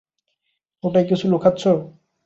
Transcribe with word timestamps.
ওটায় 0.83 1.07
কিছু 1.09 1.25
লুকাচ্ছো? 1.27 1.71